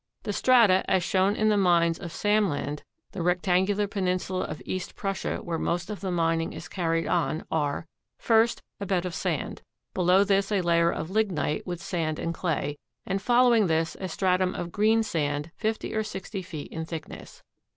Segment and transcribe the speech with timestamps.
[0.23, 5.37] The strata as shown in the mines of Samland, the rectangular peninsula of East Prussia
[5.43, 7.85] where most of the mining is carried on, are:
[8.17, 9.61] First, a bed of sand;
[9.93, 14.55] below this a layer of lignite with sand and clay, and following this a stratum
[14.55, 17.43] of greensand, fifty or sixty feet in thickness.